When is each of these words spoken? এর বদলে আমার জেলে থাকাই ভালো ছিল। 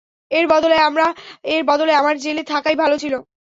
এর 0.31 0.45
বদলে 1.65 1.93
আমার 1.95 2.15
জেলে 2.17 2.43
থাকাই 2.43 2.75
ভালো 2.75 2.95
ছিল। 2.97 3.13